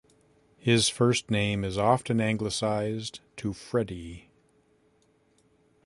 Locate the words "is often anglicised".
1.63-3.19